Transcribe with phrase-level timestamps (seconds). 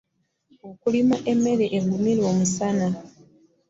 [0.69, 2.87] Okulima emmere egumira omusaana.